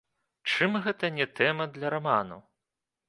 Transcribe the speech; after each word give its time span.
Чым 0.53 0.71
гэта 0.87 1.11
не 1.17 1.27
тэма 1.41 1.67
для 1.77 1.93
раману? 1.95 2.41